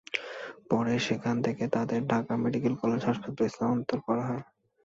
[0.69, 4.43] পরে সেখান থেকে তাঁদের ঢাকা মেডিকেল কলেজ হাসপাতালে স্থানান্তর করা হয়।